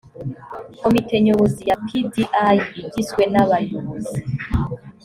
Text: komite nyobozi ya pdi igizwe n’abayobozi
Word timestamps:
komite 0.81 1.15
nyobozi 1.25 1.61
ya 1.69 1.77
pdi 1.83 2.01
igizwe 2.83 3.21
n’abayobozi 3.33 4.17